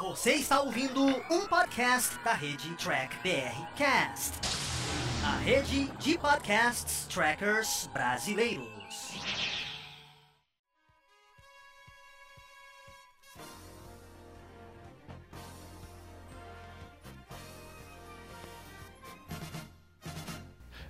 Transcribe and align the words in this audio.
Você 0.00 0.32
está 0.32 0.60
ouvindo 0.60 1.02
um 1.30 1.46
podcast 1.46 2.18
da 2.24 2.32
rede 2.32 2.74
Track 2.74 3.16
BR 3.22 3.64
Cast, 3.76 4.32
a 5.24 5.36
rede 5.38 5.86
de 5.98 6.18
podcasts 6.18 7.06
trackers 7.06 7.88
brasileiros. 7.92 8.66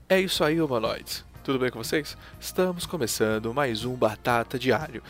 É 0.09 0.19
isso 0.19 0.43
aí, 0.43 0.61
humanoides. 0.61 1.25
Tudo 1.45 1.59
bem 1.59 1.71
com 1.71 1.83
vocês? 1.83 2.17
Estamos 2.41 2.87
começando 2.87 3.53
mais 3.53 3.85
um 3.85 3.95
Batata 3.95 4.59
Diário, 4.59 5.03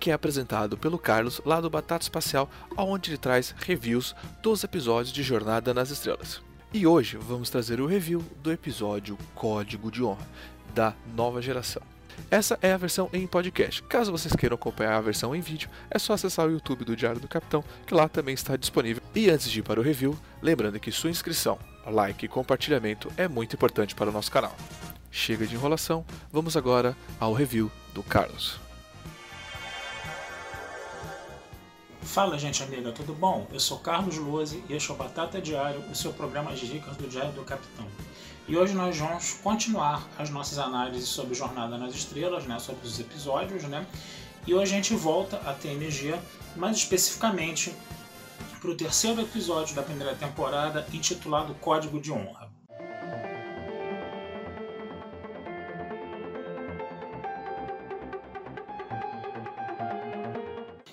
que 0.00 0.10
é 0.10 0.14
apresentado 0.14 0.78
pelo 0.78 0.98
Carlos 0.98 1.42
lá 1.44 1.60
do 1.60 1.68
Batata 1.68 2.02
Espacial, 2.02 2.50
onde 2.76 3.10
ele 3.10 3.18
traz 3.18 3.54
reviews 3.58 4.16
dos 4.42 4.64
episódios 4.64 5.12
de 5.12 5.22
Jornada 5.22 5.74
nas 5.74 5.90
Estrelas. 5.90 6.40
E 6.72 6.86
hoje 6.86 7.18
vamos 7.18 7.50
trazer 7.50 7.80
o 7.80 7.86
review 7.86 8.24
do 8.42 8.50
episódio 8.50 9.18
Código 9.34 9.90
de 9.90 10.02
Honra, 10.02 10.26
da 10.74 10.94
nova 11.14 11.42
geração. 11.42 11.82
Essa 12.30 12.58
é 12.62 12.72
a 12.72 12.76
versão 12.76 13.10
em 13.12 13.26
podcast. 13.26 13.82
Caso 13.82 14.12
vocês 14.12 14.34
queiram 14.34 14.54
acompanhar 14.54 14.94
a 14.94 15.00
versão 15.00 15.34
em 15.34 15.40
vídeo, 15.40 15.68
é 15.90 15.98
só 15.98 16.14
acessar 16.14 16.46
o 16.46 16.52
YouTube 16.52 16.84
do 16.84 16.96
Diário 16.96 17.20
do 17.20 17.28
Capitão, 17.28 17.62
que 17.86 17.94
lá 17.94 18.08
também 18.08 18.34
está 18.34 18.56
disponível. 18.56 19.02
E 19.14 19.28
antes 19.28 19.50
de 19.50 19.60
ir 19.60 19.62
para 19.62 19.80
o 19.80 19.82
review, 19.82 20.16
lembrando 20.40 20.80
que 20.80 20.92
sua 20.92 21.10
inscrição, 21.10 21.58
like 21.84 22.24
e 22.24 22.28
compartilhamento 22.28 23.10
é 23.16 23.28
muito 23.28 23.54
importante 23.54 23.94
para 23.94 24.08
o 24.08 24.12
nosso 24.12 24.30
canal. 24.30 24.56
Chega 25.10 25.46
de 25.46 25.56
enrolação, 25.56 26.04
vamos 26.32 26.56
agora 26.56 26.96
ao 27.18 27.32
review 27.32 27.70
do 27.92 28.02
Carlos. 28.02 28.69
Fala 32.10 32.36
gente 32.36 32.60
amiga, 32.60 32.90
tudo 32.90 33.14
bom? 33.14 33.46
Eu 33.52 33.60
sou 33.60 33.78
Carlos 33.78 34.16
Luozi 34.16 34.64
e 34.68 34.74
este 34.74 34.90
é 34.90 34.94
o 34.94 34.96
Batata 34.96 35.40
Diário, 35.40 35.80
o 35.88 35.94
seu 35.94 36.12
programa 36.12 36.52
de 36.52 36.66
dicas 36.66 36.96
do 36.96 37.06
Diário 37.06 37.30
do 37.30 37.44
Capitão. 37.44 37.86
E 38.48 38.56
hoje 38.56 38.74
nós 38.74 38.98
vamos 38.98 39.34
continuar 39.34 40.08
as 40.18 40.28
nossas 40.28 40.58
análises 40.58 41.08
sobre 41.08 41.36
Jornada 41.36 41.78
nas 41.78 41.94
Estrelas, 41.94 42.46
né, 42.46 42.58
sobre 42.58 42.84
os 42.84 42.98
episódios, 42.98 43.62
né? 43.62 43.86
E 44.44 44.52
hoje 44.52 44.72
a 44.72 44.76
gente 44.76 44.92
volta 44.92 45.36
a 45.48 45.54
TNG, 45.54 46.18
mais 46.56 46.78
especificamente 46.78 47.72
para 48.60 48.70
o 48.70 48.74
terceiro 48.74 49.20
episódio 49.20 49.76
da 49.76 49.82
primeira 49.82 50.16
temporada, 50.16 50.84
intitulado 50.92 51.54
Código 51.60 52.00
de 52.00 52.10
Honra. 52.10 52.39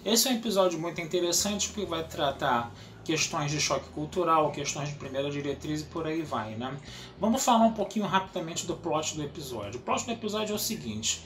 Esse 0.08 0.30
é 0.30 0.32
um 0.32 0.36
episódio 0.36 0.80
muito 0.80 1.02
interessante 1.02 1.68
porque 1.68 1.86
vai 1.86 2.02
tratar 2.02 2.72
questões 3.04 3.52
de 3.52 3.60
choque 3.60 3.90
cultural, 3.90 4.50
questões 4.54 4.88
de 4.88 4.96
primeira 4.96 5.30
diretriz 5.30 5.82
e 5.82 5.84
por 5.84 6.08
aí 6.08 6.22
vai, 6.22 6.56
né? 6.56 6.78
Vamos 7.20 7.44
falar 7.44 7.66
um 7.66 7.74
pouquinho 7.74 8.06
rapidamente 8.06 8.66
do 8.66 8.78
plot 8.78 9.18
do 9.18 9.24
episódio. 9.24 9.82
O 9.82 9.84
plot 9.84 10.06
do 10.06 10.14
episódio 10.14 10.54
é 10.54 10.56
o 10.56 10.60
seguinte: 10.60 11.26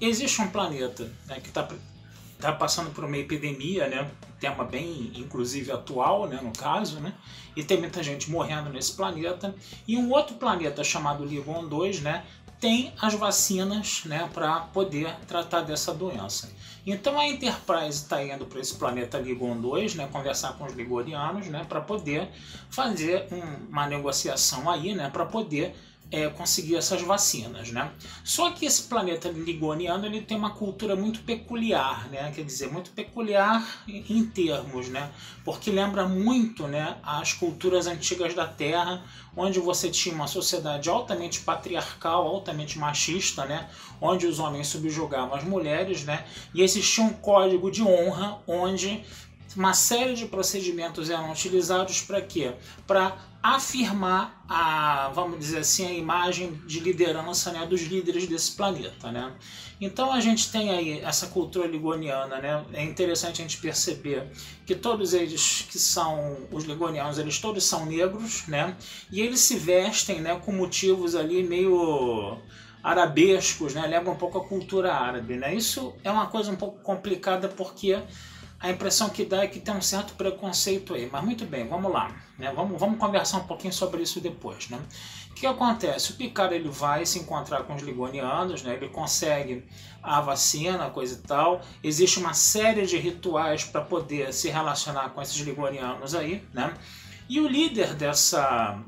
existe 0.00 0.42
um 0.42 0.48
planeta 0.48 1.04
né, 1.26 1.38
que 1.38 1.50
está 1.50 1.68
tá 2.40 2.52
passando 2.52 2.90
por 2.90 3.04
uma 3.04 3.16
epidemia, 3.16 3.86
né? 3.86 4.10
Tema 4.40 4.64
bem, 4.64 5.12
inclusive, 5.14 5.70
atual, 5.70 6.26
né? 6.26 6.40
No 6.42 6.50
caso, 6.50 6.98
né? 6.98 7.14
E 7.54 7.62
tem 7.62 7.78
muita 7.78 8.02
gente 8.02 8.28
morrendo 8.28 8.70
nesse 8.70 8.92
planeta. 8.92 9.54
E 9.86 9.96
um 9.96 10.10
outro 10.10 10.34
planeta 10.34 10.82
chamado 10.82 11.24
Ligon 11.24 11.68
2, 11.68 12.00
né? 12.00 12.24
Tem 12.60 12.92
as 13.00 13.14
vacinas 13.14 14.02
né, 14.04 14.28
para 14.32 14.60
poder 14.60 15.14
tratar 15.26 15.62
dessa 15.62 15.92
doença. 15.92 16.50
Então 16.86 17.18
a 17.18 17.26
Enterprise 17.26 18.02
está 18.02 18.22
indo 18.22 18.46
para 18.46 18.60
esse 18.60 18.74
planeta 18.76 19.18
Ligon 19.18 19.56
2, 19.60 19.96
né, 19.96 20.08
conversar 20.10 20.52
com 20.54 20.64
os 20.64 20.72
ligorianos, 20.72 21.46
né, 21.48 21.64
para 21.68 21.80
poder 21.80 22.28
fazer 22.70 23.26
um, 23.32 23.68
uma 23.68 23.86
negociação 23.86 24.70
aí, 24.70 24.94
né, 24.94 25.10
para 25.10 25.26
poder 25.26 25.74
é, 26.10 26.28
conseguir 26.28 26.76
essas 26.76 27.02
vacinas, 27.02 27.70
né? 27.70 27.90
Só 28.22 28.50
que 28.50 28.64
esse 28.64 28.82
planeta 28.82 29.28
ligoniano 29.28 30.06
ele 30.06 30.20
tem 30.20 30.36
uma 30.36 30.50
cultura 30.50 30.94
muito 30.94 31.20
peculiar, 31.20 32.08
né? 32.08 32.32
Quer 32.34 32.44
dizer, 32.44 32.70
muito 32.70 32.90
peculiar 32.90 33.82
em 33.88 34.24
termos, 34.24 34.88
né? 34.88 35.10
Porque 35.44 35.70
lembra 35.70 36.08
muito, 36.08 36.66
né, 36.66 36.96
as 37.02 37.32
culturas 37.32 37.86
antigas 37.86 38.34
da 38.34 38.46
Terra, 38.46 39.04
onde 39.36 39.60
você 39.60 39.90
tinha 39.90 40.14
uma 40.14 40.26
sociedade 40.26 40.88
altamente 40.88 41.40
patriarcal, 41.40 42.26
altamente 42.26 42.78
machista, 42.78 43.44
né? 43.44 43.68
Onde 44.00 44.26
os 44.26 44.38
homens 44.38 44.68
subjugavam 44.68 45.34
as 45.34 45.44
mulheres, 45.44 46.04
né? 46.04 46.24
E 46.54 46.62
existia 46.62 47.04
um 47.04 47.12
código 47.12 47.70
de 47.70 47.82
honra 47.82 48.38
onde 48.46 49.04
uma 49.54 49.74
série 49.74 50.14
de 50.14 50.26
procedimentos 50.26 51.10
eram 51.10 51.30
utilizados 51.30 52.02
para 52.02 52.20
quê? 52.20 52.52
Para 52.86 53.16
afirmar 53.42 54.44
a, 54.48 55.10
vamos 55.14 55.38
dizer 55.38 55.58
assim, 55.58 55.86
a 55.86 55.92
imagem 55.92 56.60
de 56.66 56.80
liderança 56.80 57.52
né, 57.52 57.64
dos 57.64 57.82
líderes 57.82 58.26
desse 58.26 58.52
planeta, 58.52 59.12
né? 59.12 59.32
Então 59.80 60.12
a 60.12 60.20
gente 60.20 60.50
tem 60.50 60.70
aí 60.70 61.00
essa 61.00 61.28
cultura 61.28 61.66
ligoniana, 61.66 62.40
né? 62.40 62.64
É 62.72 62.82
interessante 62.82 63.40
a 63.40 63.44
gente 63.44 63.58
perceber 63.58 64.26
que 64.64 64.74
todos 64.74 65.14
eles 65.14 65.66
que 65.70 65.78
são 65.78 66.38
os 66.50 66.64
ligonianos, 66.64 67.18
eles 67.18 67.38
todos 67.38 67.62
são 67.62 67.86
negros, 67.86 68.48
né? 68.48 68.76
E 69.12 69.20
eles 69.20 69.40
se 69.40 69.56
vestem, 69.56 70.20
né, 70.20 70.34
com 70.44 70.50
motivos 70.50 71.14
ali 71.14 71.42
meio 71.42 72.38
arabescos, 72.82 73.74
né? 73.74 73.86
Lembra 73.86 74.12
um 74.12 74.16
pouco 74.16 74.38
a 74.38 74.44
cultura 74.44 74.94
árabe, 74.94 75.36
né? 75.36 75.54
Isso 75.54 75.94
é 76.02 76.10
uma 76.10 76.26
coisa 76.26 76.50
um 76.50 76.56
pouco 76.56 76.80
complicada 76.82 77.48
porque 77.48 78.00
a 78.66 78.70
impressão 78.70 79.08
que 79.08 79.24
dá 79.24 79.44
é 79.44 79.46
que 79.46 79.60
tem 79.60 79.74
um 79.74 79.80
certo 79.80 80.14
preconceito 80.14 80.94
aí. 80.94 81.08
Mas 81.10 81.24
muito 81.24 81.44
bem, 81.44 81.66
vamos 81.68 81.92
lá. 81.92 82.10
Né? 82.38 82.52
Vamos, 82.54 82.78
vamos 82.78 82.98
conversar 82.98 83.38
um 83.38 83.46
pouquinho 83.46 83.72
sobre 83.72 84.02
isso 84.02 84.20
depois. 84.20 84.68
Né? 84.68 84.78
O 85.30 85.34
que 85.34 85.46
acontece? 85.46 86.12
O 86.12 86.14
Picard 86.16 86.54
ele 86.54 86.68
vai 86.68 87.06
se 87.06 87.18
encontrar 87.18 87.62
com 87.64 87.74
os 87.74 87.82
ligonianos, 87.82 88.62
né? 88.62 88.74
ele 88.74 88.88
consegue 88.88 89.64
a 90.02 90.20
vacina, 90.20 90.90
coisa 90.90 91.14
e 91.14 91.26
tal. 91.26 91.60
Existe 91.82 92.18
uma 92.18 92.34
série 92.34 92.86
de 92.86 92.96
rituais 92.96 93.64
para 93.64 93.80
poder 93.80 94.32
se 94.32 94.48
relacionar 94.48 95.10
com 95.10 95.22
esses 95.22 95.36
ligonianos 95.36 96.14
aí. 96.14 96.42
Né? 96.52 96.74
E 97.28 97.40
o 97.40 97.48
líder 97.48 97.94
dessa, 97.94 98.78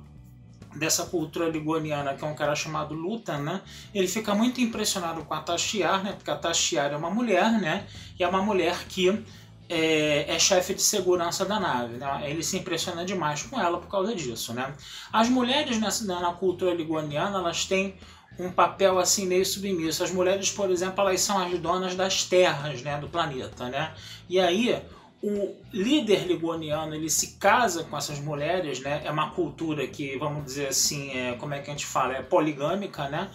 dessa 0.77 1.06
cultura 1.06 1.49
ligoniana, 1.49 2.15
que 2.15 2.25
é 2.25 2.27
um 2.27 2.34
cara 2.34 2.55
chamado 2.55 2.95
Lutan, 2.95 3.39
né? 3.39 3.62
Ele 3.93 4.06
fica 4.06 4.34
muito 4.34 4.60
impressionado 4.60 5.25
com 5.25 5.34
a 5.34 5.41
Tashiar, 5.41 6.05
né? 6.05 6.12
Porque 6.12 6.31
a 6.31 6.37
Tashiar 6.37 6.93
é 6.93 6.97
uma 6.97 7.10
mulher, 7.10 7.50
né? 7.60 7.87
E 8.19 8.22
é 8.22 8.28
uma 8.28 8.41
mulher 8.41 8.84
que 8.89 9.25
é, 9.68 10.34
é 10.34 10.38
chefe 10.38 10.74
de 10.74 10.82
segurança 10.82 11.44
da 11.44 11.60
nave. 11.60 11.96
Né? 11.96 12.30
Ele 12.30 12.42
se 12.42 12.56
impressiona 12.56 13.04
demais 13.04 13.42
com 13.42 13.60
ela 13.60 13.78
por 13.78 13.88
causa 13.88 14.14
disso. 14.14 14.52
Né? 14.52 14.72
As 15.12 15.28
mulheres 15.28 15.78
nessa, 15.78 16.04
na 16.04 16.32
cultura 16.32 16.74
ligoniana 16.74 17.38
elas 17.38 17.64
têm 17.64 17.94
um 18.38 18.50
papel 18.50 18.98
assim 18.98 19.26
meio 19.26 19.44
submisso. 19.44 20.02
As 20.02 20.10
mulheres, 20.10 20.50
por 20.50 20.70
exemplo, 20.70 21.00
elas 21.00 21.20
são 21.20 21.38
as 21.38 21.58
donas 21.58 21.94
das 21.94 22.24
terras 22.24 22.82
né, 22.82 22.98
do 22.98 23.08
planeta. 23.08 23.68
Né? 23.68 23.92
E 24.28 24.38
aí 24.38 24.82
o 25.22 25.56
líder 25.72 26.26
ligoniano 26.26 26.94
ele 26.94 27.10
se 27.10 27.38
casa 27.38 27.82
com 27.84 27.96
essas 27.96 28.20
mulheres, 28.20 28.80
né? 28.80 29.02
É 29.04 29.10
uma 29.10 29.30
cultura 29.30 29.86
que, 29.86 30.16
vamos 30.16 30.44
dizer 30.44 30.68
assim, 30.68 31.10
é, 31.10 31.34
como 31.34 31.54
é 31.54 31.58
que 31.60 31.68
a 31.68 31.72
gente 31.72 31.86
fala, 31.86 32.16
é 32.16 32.22
poligâmica, 32.22 33.08
né? 33.08 33.28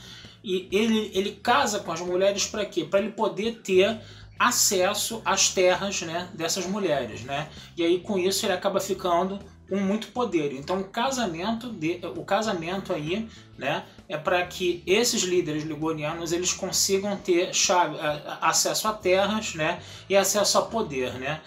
E 0.43 0.67
ele, 0.71 1.11
ele 1.13 1.31
casa 1.31 1.79
com 1.79 1.91
as 1.91 2.01
mulheres 2.01 2.45
para 2.45 2.65
quê? 2.65 2.85
Para 2.85 2.99
ele 2.99 3.11
poder 3.11 3.61
ter 3.61 3.99
acesso 4.37 5.21
às 5.23 5.49
terras 5.49 6.01
né, 6.01 6.29
dessas 6.33 6.65
mulheres. 6.65 7.23
Né? 7.23 7.49
E 7.77 7.83
aí 7.83 7.99
com 7.99 8.17
isso 8.17 8.45
ele 8.45 8.53
acaba 8.53 8.79
ficando 8.79 9.39
com 9.69 9.77
muito 9.77 10.07
poder. 10.07 10.53
Então 10.53 10.79
o 10.81 10.83
casamento, 10.83 11.69
de, 11.71 11.99
o 12.15 12.23
casamento 12.23 12.93
aí 12.93 13.27
né, 13.57 13.83
é 14.07 14.17
para 14.17 14.45
que 14.45 14.83
esses 14.85 15.23
líderes 15.23 15.63
ligonianos 15.63 16.31
eles 16.31 16.53
consigam 16.53 17.15
ter 17.17 17.53
chave, 17.53 17.97
acesso 18.41 18.87
a 18.87 18.93
terras 18.93 19.55
né, 19.55 19.81
e 20.09 20.15
acesso 20.15 20.57
a 20.57 20.61
poder. 20.63 21.13
Né? 21.13 21.41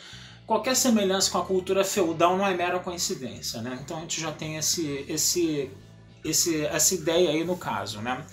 Qualquer 0.46 0.76
semelhança 0.76 1.30
com 1.30 1.38
a 1.38 1.44
cultura 1.44 1.84
feudal 1.84 2.36
não 2.36 2.46
é 2.46 2.54
mera 2.54 2.78
coincidência. 2.78 3.60
Né? 3.60 3.78
Então 3.82 3.98
a 3.98 4.00
gente 4.00 4.20
já 4.20 4.32
tem 4.32 4.56
esse, 4.56 5.04
esse, 5.08 5.70
esse, 6.28 6.64
essa 6.66 6.94
ideia 6.94 7.30
aí 7.30 7.44
no 7.44 7.56
caso. 7.56 8.00
Né? 8.00 8.24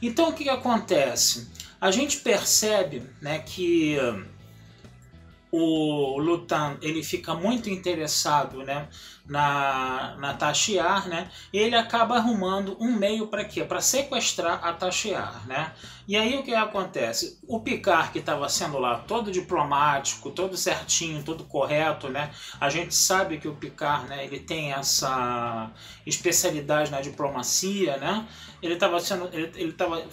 Então 0.00 0.28
o 0.28 0.32
que, 0.32 0.44
que 0.44 0.50
acontece? 0.50 1.50
A 1.80 1.90
gente 1.90 2.18
percebe 2.18 3.02
né, 3.20 3.40
que 3.40 3.98
o 5.50 6.18
Lutan 6.18 6.78
ele 6.80 7.02
fica 7.02 7.34
muito 7.34 7.68
interessado 7.68 8.64
né, 8.64 8.88
na, 9.26 10.16
na 10.18 10.34
Tashiar, 10.34 11.08
né? 11.08 11.30
Ele 11.52 11.76
acaba 11.76 12.16
arrumando 12.16 12.76
um 12.80 12.92
meio 12.92 13.28
para 13.28 13.44
quê? 13.44 13.64
Para 13.64 13.80
sequestrar 13.80 14.64
a 14.64 14.72
Tashiar, 14.72 15.46
né? 15.46 15.72
E 16.08 16.16
aí 16.16 16.36
o 16.36 16.42
que 16.42 16.52
acontece? 16.54 17.38
O 17.46 17.60
Picard 17.60 18.10
que 18.10 18.18
estava 18.18 18.48
sendo 18.48 18.78
lá 18.78 18.98
todo 18.98 19.30
diplomático, 19.30 20.30
todo 20.30 20.56
certinho, 20.56 21.22
todo 21.22 21.44
correto, 21.44 22.08
né? 22.08 22.30
A 22.60 22.68
gente 22.68 22.94
sabe 22.94 23.38
que 23.38 23.46
o 23.46 23.54
Picard, 23.54 24.08
né, 24.08 24.24
ele 24.24 24.40
tem 24.40 24.72
essa 24.72 25.70
especialidade 26.04 26.90
na 26.90 27.00
diplomacia, 27.00 27.96
né? 27.98 28.26
Ele 28.60 28.74
estava 28.74 28.98
sendo 28.98 29.28
ele, 29.32 29.52
ele 29.54 29.72
tava 29.72 30.04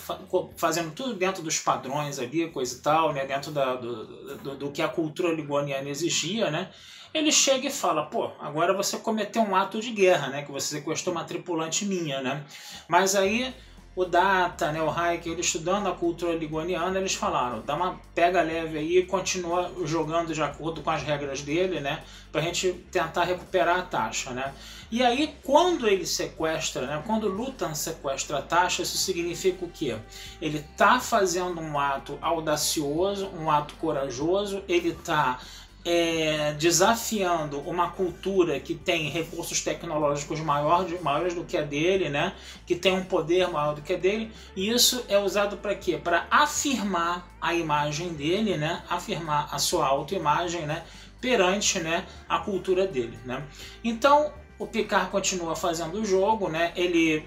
fazendo 0.56 0.92
tudo 0.92 1.16
dentro 1.16 1.42
dos 1.42 1.60
padrões 1.60 2.20
ali, 2.20 2.50
coisa 2.52 2.78
e 2.78 2.80
tal, 2.80 3.12
né? 3.12 3.26
Dentro 3.26 3.52
da, 3.52 3.76
do, 3.76 4.38
do, 4.38 4.56
do 4.56 4.72
que 4.72 4.84
a 4.84 4.88
cultura 4.88 5.34
ligoniana 5.34 5.90
existia, 5.90 6.52
né? 6.52 6.70
Ele 7.14 7.32
chega 7.32 7.68
e 7.68 7.72
fala, 7.72 8.06
pô, 8.06 8.30
agora 8.40 8.74
você 8.74 8.98
cometeu 8.98 9.42
um 9.42 9.56
ato 9.56 9.80
de 9.80 9.92
guerra, 9.92 10.28
né? 10.28 10.44
Que 10.44 10.52
você 10.52 10.78
sequestrou 10.78 11.16
uma 11.16 11.24
tripulante 11.24 11.86
minha, 11.86 12.22
né? 12.22 12.44
Mas 12.88 13.16
aí 13.16 13.54
o 13.96 14.06
Data, 14.06 14.72
né, 14.72 14.82
o 14.82 14.90
Hayek, 14.90 15.30
ele 15.30 15.42
estudando 15.42 15.88
a 15.88 15.92
cultura 15.92 16.34
ligoniana, 16.34 16.98
eles 16.98 17.16
falaram, 17.16 17.62
dá 17.66 17.76
uma 17.76 18.00
pega 18.16 18.42
leve 18.42 18.78
aí 18.78 19.00
e 19.00 19.06
continua 19.06 19.74
jogando 19.84 20.34
de 20.34 20.42
acordo 20.42 20.82
com 20.82 20.90
as 20.90 21.04
regras 21.04 21.42
dele, 21.42 21.82
né, 21.82 22.02
pra 22.32 22.40
gente 22.40 22.72
tentar 22.90 23.26
recuperar 23.26 23.80
a 23.80 23.82
taxa, 23.82 24.32
né. 24.32 24.54
E 24.90 25.04
aí, 25.04 25.36
quando 25.44 25.86
ele 25.86 26.06
sequestra, 26.06 26.86
né, 26.86 27.04
quando 27.06 27.28
Lutan 27.28 27.74
sequestra 27.74 28.38
a 28.38 28.42
taxa, 28.42 28.84
isso 28.84 28.98
significa 28.98 29.66
o 29.66 29.70
quê? 29.70 29.98
Ele 30.42 30.66
tá 30.78 31.00
fazendo 31.00 31.60
um 31.60 31.78
ato 31.78 32.18
audacioso, 32.22 33.28
um 33.38 33.52
ato 33.52 33.76
corajoso, 33.76 34.64
ele 34.68 34.94
tá 34.94 35.40
é, 35.86 36.54
desafiando 36.54 37.60
uma 37.62 37.90
cultura 37.90 38.60
que 38.60 38.76
tem 38.76 39.10
recursos 39.10 39.62
tecnológicos 39.62 40.40
maiores, 40.40 41.02
maiores 41.02 41.34
do 41.34 41.44
que 41.44 41.58
a 41.58 41.62
dele, 41.62 42.10
né? 42.10 42.34
que 42.66 42.76
tem 42.76 42.94
um 42.94 43.04
poder 43.04 43.48
maior 43.50 43.76
do 43.76 43.81
que 43.81 43.94
a 43.94 43.98
dele, 43.98 44.31
e 44.56 44.70
isso 44.70 45.06
é 45.08 45.18
usado 45.18 45.58
para 45.58 45.74
quê? 45.76 45.98
Para 45.98 46.28
afirmar 46.30 47.28
a 47.40 47.54
imagem 47.54 48.10
dele, 48.14 48.58
né? 48.58 48.84
afirmar 48.90 49.48
a 49.52 49.58
sua 49.58 49.88
autoimagem 49.88 50.66
né? 50.66 50.84
perante 51.22 51.80
né? 51.80 52.06
a 52.28 52.40
cultura 52.40 52.86
dele. 52.86 53.18
Né? 53.26 53.42
Então 53.84 54.34
o 54.58 54.68
Picard 54.68 55.10
continua 55.10 55.56
fazendo 55.56 56.02
o 56.02 56.06
jogo, 56.06 56.50
né? 56.50 56.74
ele 56.76 57.26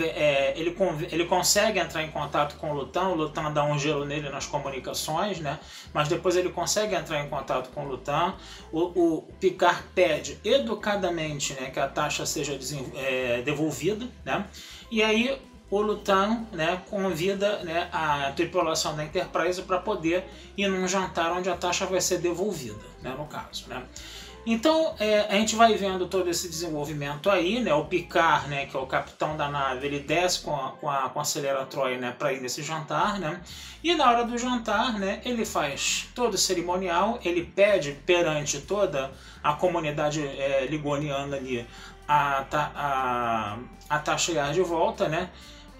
é, 0.00 0.52
ele, 0.56 0.76
ele 1.10 1.24
consegue 1.24 1.78
entrar 1.78 2.02
em 2.02 2.10
contato 2.10 2.56
com 2.56 2.70
o 2.70 2.74
Lutan, 2.74 3.08
o 3.08 3.14
Lutan 3.14 3.52
dá 3.52 3.64
um 3.64 3.78
gelo 3.78 4.04
nele 4.04 4.28
nas 4.28 4.46
comunicações, 4.46 5.40
né? 5.40 5.58
mas 5.92 6.08
depois 6.08 6.36
ele 6.36 6.50
consegue 6.50 6.94
entrar 6.94 7.20
em 7.20 7.28
contato 7.28 7.70
com 7.70 7.84
o 7.84 7.88
Lutan. 7.88 8.34
O, 8.70 8.80
o 8.82 9.22
Picard 9.40 9.82
pede 9.94 10.38
educadamente 10.44 11.54
né, 11.54 11.70
que 11.70 11.80
a 11.80 11.88
taxa 11.88 12.24
seja 12.24 12.58
é, 12.94 13.42
devolvida, 13.42 14.06
né? 14.24 14.46
e 14.90 15.02
aí 15.02 15.40
o 15.70 15.80
Lutan 15.80 16.46
né, 16.52 16.80
convida 16.88 17.58
né, 17.64 17.88
a 17.92 18.30
tripulação 18.36 18.94
da 18.94 19.04
Enterprise 19.04 19.60
para 19.62 19.78
poder 19.78 20.24
ir 20.56 20.68
num 20.68 20.86
jantar 20.86 21.32
onde 21.32 21.50
a 21.50 21.56
taxa 21.56 21.84
vai 21.84 22.00
ser 22.00 22.18
devolvida, 22.18 22.84
né, 23.02 23.14
no 23.18 23.26
caso. 23.26 23.68
Né? 23.68 23.82
Então 24.46 24.94
é, 24.98 25.20
a 25.20 25.34
gente 25.34 25.56
vai 25.56 25.74
vendo 25.74 26.06
todo 26.06 26.28
esse 26.28 26.48
desenvolvimento 26.48 27.30
aí, 27.30 27.60
né? 27.60 27.72
O 27.72 27.86
Picard, 27.86 28.48
né, 28.48 28.66
que 28.66 28.76
é 28.76 28.80
o 28.80 28.86
capitão 28.86 29.36
da 29.36 29.48
nave, 29.48 29.86
ele 29.86 30.00
desce 30.00 30.42
com 30.42 30.54
a, 30.54 30.72
com 30.72 30.90
a, 30.90 31.08
com 31.08 31.18
a 31.18 31.22
Aceleratroia 31.22 31.96
né, 31.98 32.14
para 32.18 32.32
ir 32.32 32.40
nesse 32.40 32.62
jantar, 32.62 33.18
né? 33.18 33.40
E 33.82 33.94
na 33.94 34.08
hora 34.08 34.24
do 34.24 34.36
jantar, 34.36 34.98
né, 34.98 35.20
ele 35.24 35.44
faz 35.44 36.08
todo 36.14 36.34
o 36.34 36.38
cerimonial, 36.38 37.18
ele 37.24 37.44
pede 37.44 37.92
perante 38.06 38.60
toda 38.60 39.10
a 39.42 39.54
comunidade 39.54 40.20
é, 40.26 40.66
ligoniana 40.66 41.36
ali 41.36 41.66
a, 42.06 42.44
a, 42.52 43.58
a 43.88 43.98
taxear 43.98 44.52
de 44.52 44.60
volta, 44.60 45.08
né? 45.08 45.30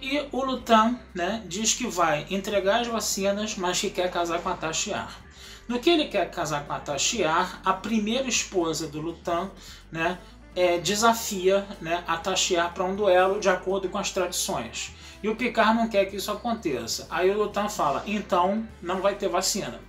E 0.06 0.28
o 0.32 0.44
Lutan 0.44 0.98
né, 1.14 1.42
diz 1.46 1.72
que 1.72 1.86
vai 1.86 2.26
entregar 2.28 2.82
as 2.82 2.86
vacinas, 2.86 3.56
mas 3.56 3.80
que 3.80 3.88
quer 3.88 4.10
casar 4.10 4.38
com 4.42 4.50
a 4.50 4.54
Tashiar. 4.54 5.18
No 5.66 5.80
que 5.80 5.88
ele 5.88 6.08
quer 6.08 6.30
casar 6.30 6.66
com 6.66 6.74
a 6.74 6.78
Tashiar, 6.78 7.62
a 7.64 7.72
primeira 7.72 8.28
esposa 8.28 8.86
do 8.86 9.00
Lutan 9.00 9.50
né, 9.90 10.18
é, 10.54 10.76
desafia 10.76 11.66
né, 11.80 12.04
a 12.06 12.18
Tashiar 12.18 12.74
para 12.74 12.84
um 12.84 12.94
duelo 12.94 13.40
de 13.40 13.48
acordo 13.48 13.88
com 13.88 13.96
as 13.96 14.10
tradições. 14.10 14.92
E 15.22 15.28
o 15.30 15.36
Picard 15.36 15.74
não 15.74 15.88
quer 15.88 16.04
que 16.04 16.16
isso 16.16 16.30
aconteça. 16.30 17.06
Aí 17.08 17.30
o 17.30 17.38
Lutan 17.38 17.70
fala, 17.70 18.04
então 18.06 18.68
não 18.82 19.00
vai 19.00 19.14
ter 19.14 19.30
vacina. 19.30 19.80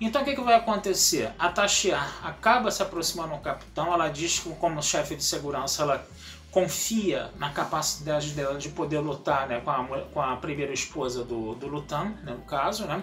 Então 0.00 0.22
o 0.22 0.24
que, 0.24 0.36
que 0.36 0.42
vai 0.42 0.54
acontecer? 0.54 1.32
A 1.36 1.48
Tashiar 1.48 2.20
acaba 2.22 2.70
se 2.70 2.84
aproximando 2.84 3.34
do 3.34 3.40
capitão, 3.40 3.92
ela 3.92 4.08
diz 4.08 4.38
que 4.38 4.48
como 4.54 4.80
chefe 4.80 5.16
de 5.16 5.24
segurança 5.24 5.82
ela 5.82 6.06
confia 6.56 7.30
na 7.36 7.50
capacidade 7.50 8.30
dela 8.30 8.56
de 8.56 8.70
poder 8.70 9.00
lutar 9.00 9.46
né, 9.46 9.60
com, 9.60 9.70
a, 9.70 9.84
com 10.10 10.22
a 10.22 10.36
primeira 10.36 10.72
esposa 10.72 11.22
do, 11.22 11.54
do 11.54 11.66
Lutan, 11.66 12.14
né, 12.24 12.32
no 12.32 12.46
caso, 12.46 12.86
né? 12.86 13.02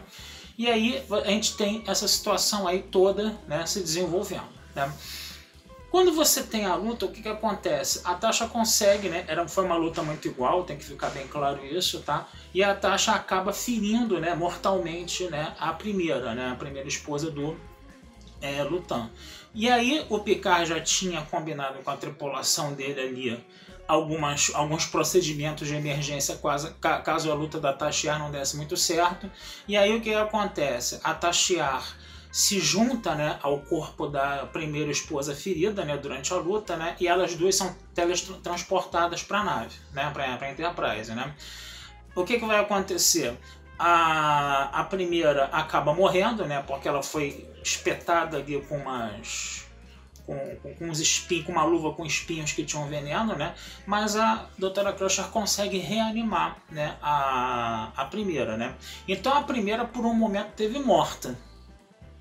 E 0.57 0.67
aí 0.67 1.05
a 1.23 1.29
gente 1.29 1.55
tem 1.55 1.83
essa 1.85 2.07
situação 2.07 2.67
aí 2.67 2.81
toda 2.81 3.37
né, 3.47 3.63
se 3.67 3.79
desenvolvendo. 3.79 4.49
Né? 4.73 4.91
Quando 5.91 6.11
você 6.11 6.41
tem 6.41 6.65
a 6.65 6.73
luta, 6.73 7.05
o 7.05 7.11
que, 7.11 7.21
que 7.21 7.29
acontece? 7.29 8.01
A 8.03 8.15
Tasha 8.15 8.47
consegue, 8.47 9.07
né? 9.07 9.23
Era, 9.27 9.47
foi 9.47 9.63
uma 9.63 9.75
luta 9.75 10.01
muito 10.01 10.27
igual, 10.27 10.63
tem 10.63 10.75
que 10.75 10.85
ficar 10.85 11.11
bem 11.11 11.27
claro 11.27 11.63
isso, 11.63 12.01
tá? 12.01 12.27
E 12.55 12.63
a 12.63 12.73
Tasha 12.73 13.11
acaba 13.11 13.53
ferindo, 13.53 14.19
né, 14.19 14.33
mortalmente, 14.33 15.25
né, 15.25 15.53
a 15.59 15.71
primeira, 15.73 16.33
né, 16.33 16.49
a 16.49 16.55
primeira 16.55 16.87
esposa 16.87 17.29
do 17.29 17.55
é, 18.41 18.63
Lutan. 18.63 19.11
E 19.53 19.69
aí 19.69 20.05
o 20.09 20.19
Picard 20.19 20.65
já 20.65 20.81
tinha 20.81 21.21
combinado 21.21 21.79
com 21.83 21.91
a 21.91 21.97
tripulação 21.97 22.73
dele 22.73 22.99
ali 22.99 23.45
algumas, 23.87 24.51
alguns 24.53 24.85
procedimentos 24.85 25.67
de 25.67 25.75
emergência 25.75 26.39
caso, 27.03 27.31
a 27.31 27.33
luta 27.35 27.59
da 27.59 27.73
Tashiar 27.73 28.17
não 28.17 28.31
desse 28.31 28.55
muito 28.55 28.75
certo. 28.75 29.29
E 29.67 29.77
aí 29.77 29.95
o 29.95 30.01
que 30.01 30.13
acontece? 30.13 30.99
A 31.03 31.13
Tashiar 31.13 31.83
se 32.31 32.59
junta 32.59 33.13
né, 33.13 33.37
ao 33.43 33.59
corpo 33.59 34.07
da 34.07 34.47
primeira 34.47 34.89
esposa 34.89 35.35
ferida 35.35 35.85
né, 35.85 35.95
durante 35.97 36.33
a 36.33 36.37
luta, 36.37 36.75
né, 36.75 36.95
e 36.99 37.07
elas 37.07 37.35
duas 37.35 37.55
são 37.55 37.75
teletransportadas 37.93 39.21
para 39.21 39.41
a 39.41 39.43
nave, 39.43 39.75
né, 39.93 40.09
para 40.11 40.23
a 40.25 40.51
Enterprise. 40.51 41.13
Né. 41.13 41.31
O 42.15 42.23
que, 42.23 42.39
que 42.39 42.45
vai 42.45 42.59
acontecer? 42.59 43.37
A, 43.77 44.79
a 44.79 44.83
primeira 44.85 45.45
acaba 45.45 45.93
morrendo, 45.93 46.43
né, 46.45 46.63
porque 46.65 46.87
ela 46.87 47.03
foi 47.03 47.52
espetada 47.63 48.37
ali 48.37 48.61
com 48.61 48.77
umas 48.77 49.65
com, 50.25 50.37
com, 50.57 50.73
com, 50.75 50.85
uns 50.85 50.99
espinhos, 50.99 51.45
com 51.45 51.51
uma 51.51 51.63
luva 51.63 51.93
com 51.93 52.05
espinhos 52.05 52.51
que 52.51 52.63
tinham 52.63 52.87
veneno, 52.87 53.35
né? 53.35 53.53
Mas 53.85 54.15
a 54.15 54.47
doutora 54.57 54.93
Crusher 54.93 55.25
consegue 55.25 55.77
reanimar 55.77 56.57
né? 56.69 56.97
a, 57.01 57.91
a 57.95 58.05
primeira, 58.05 58.57
né? 58.57 58.75
Então 59.07 59.33
a 59.33 59.43
primeira 59.43 59.85
por 59.85 60.05
um 60.05 60.13
momento 60.13 60.51
teve 60.55 60.79
morta, 60.79 61.37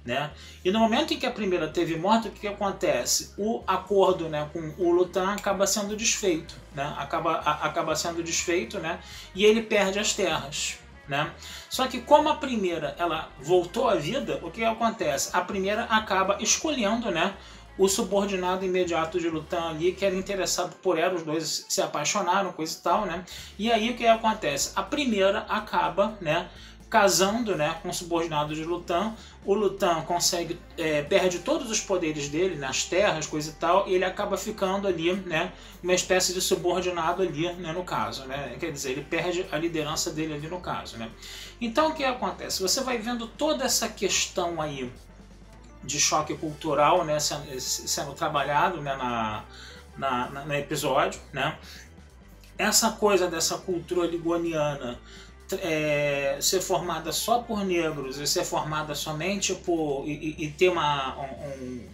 né? 0.05 0.33
E 0.65 0.71
no 0.71 0.81
momento 0.81 1.15
em 1.15 1.19
que 1.19 1.27
a 1.27 1.31
primeira 1.31 1.69
teve 1.69 1.97
morta, 1.97 2.29
o 2.29 2.33
que, 2.33 2.41
que 2.41 2.49
acontece? 2.49 3.35
O 3.39 3.63
acordo 3.67 4.29
né, 4.29 4.49
com 4.53 4.75
o 4.79 4.91
Lutan 4.91 5.33
acaba 5.33 5.67
sendo 5.67 5.97
desfeito, 5.97 6.55
né? 6.75 6.95
Acaba, 6.99 7.37
a, 7.37 7.67
acaba 7.67 7.95
sendo 7.95 8.23
desfeito, 8.23 8.81
né? 8.81 8.99
E 9.35 9.45
ele 9.45 9.63
perde 9.63 9.99
as 9.99 10.13
terras. 10.13 10.82
Né? 11.09 11.33
Só 11.69 11.89
que 11.89 12.01
como 12.01 12.29
a 12.29 12.37
primeira 12.37 12.95
ela 12.99 13.29
voltou 13.41 13.89
à 13.89 13.97
vida, 13.97 14.39
o 14.43 14.51
que 14.51 14.65
acontece? 14.65 15.31
A 15.33 15.41
primeira 15.41 15.83
acaba 15.85 16.39
escolhendo 16.41 17.11
né, 17.11 17.35
o 17.77 17.89
subordinado 17.89 18.65
imediato 18.65 19.19
de 19.19 19.29
Lutan 19.29 19.71
ali, 19.71 19.93
que 19.93 20.05
era 20.05 20.15
interessado 20.15 20.77
por 20.77 20.99
ela, 20.99 21.15
os 21.15 21.23
dois 21.23 21.67
se 21.69 21.81
apaixonaram, 21.81 22.53
coisa 22.53 22.79
e 22.79 22.83
tal, 22.83 23.07
né? 23.07 23.25
E 23.59 23.73
aí 23.73 23.91
o 23.91 23.97
que 23.97 24.07
acontece? 24.07 24.73
A 24.77 24.83
primeira 24.83 25.41
acaba, 25.49 26.17
né? 26.21 26.49
Casando 26.93 27.57
né, 27.57 27.79
com 27.83 27.89
o 27.89 27.95
subordinado 27.95 28.55
de 28.55 28.63
Lutan, 28.65 29.15
o 29.47 29.55
Lutan 29.55 30.03
consegue, 30.03 30.61
é, 30.77 31.01
perde 31.01 31.39
todos 31.39 31.71
os 31.71 31.81
poderes 31.81 32.29
dele 32.29 32.57
nas 32.57 32.85
terras, 32.85 33.27
coisa 33.27 33.49
e 33.49 33.55
tal, 33.55 33.89
e 33.89 33.95
ele 33.95 34.05
acaba 34.05 34.37
ficando 34.37 34.87
ali, 34.87 35.15
né, 35.15 35.55
uma 35.83 35.95
espécie 35.95 36.35
de 36.35 36.43
subordinado 36.43 37.23
ali, 37.23 37.51
né, 37.55 37.73
no 37.73 37.83
caso, 37.83 38.27
né, 38.27 38.57
quer 38.61 38.71
dizer, 38.71 38.91
ele 38.91 39.05
perde 39.05 39.47
a 39.51 39.57
liderança 39.57 40.11
dele 40.11 40.35
ali 40.35 40.49
no 40.49 40.61
caso, 40.61 40.99
né. 40.99 41.11
Então 41.59 41.93
o 41.93 41.95
que 41.95 42.05
acontece? 42.05 42.61
Você 42.61 42.83
vai 42.83 42.99
vendo 42.99 43.27
toda 43.27 43.65
essa 43.65 43.89
questão 43.89 44.61
aí 44.61 44.93
de 45.83 45.99
choque 45.99 46.35
cultural 46.35 47.07
né, 47.07 47.19
sendo, 47.19 47.59
sendo 47.59 48.13
trabalhado 48.13 48.83
né, 48.83 48.95
na, 48.97 49.45
na, 49.97 50.29
na, 50.29 50.45
no 50.45 50.55
episódio. 50.55 51.19
Né? 51.33 51.57
Essa 52.59 52.93
coisa 52.93 53.29
dessa 53.29 53.57
cultura 53.57 54.07
ligoniana 54.07 55.01
é, 55.61 56.39
ser 56.41 56.61
formada 56.61 57.13
só 57.13 57.39
por 57.39 57.65
negros 57.65 58.19
e 58.19 58.27
ser 58.27 58.45
formada 58.45 58.95
somente 58.95 59.55
por. 59.55 60.07
e, 60.07 60.37
e 60.39 60.51
ter 60.51 60.69
uma, 60.69 61.17
um, 61.19 61.89